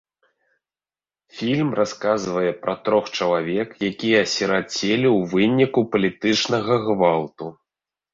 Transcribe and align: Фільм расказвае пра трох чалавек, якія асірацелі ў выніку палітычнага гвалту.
Фільм 1.41 1.67
расказвае 1.79 2.51
пра 2.63 2.73
трох 2.87 3.05
чалавек, 3.17 3.69
якія 3.89 4.23
асірацелі 4.29 5.07
ў 5.17 5.29
выніку 5.35 5.85
палітычнага 5.93 6.75
гвалту. 6.89 7.45